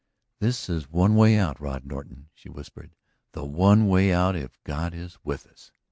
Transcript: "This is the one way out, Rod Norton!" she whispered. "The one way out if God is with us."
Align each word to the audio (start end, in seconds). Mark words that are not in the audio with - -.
"This 0.39 0.67
is 0.67 0.87
the 0.87 0.97
one 0.97 1.15
way 1.15 1.37
out, 1.37 1.59
Rod 1.61 1.85
Norton!" 1.85 2.29
she 2.33 2.49
whispered. 2.49 2.95
"The 3.33 3.45
one 3.45 3.87
way 3.87 4.11
out 4.11 4.35
if 4.35 4.57
God 4.63 4.95
is 4.95 5.19
with 5.23 5.45
us." 5.45 5.71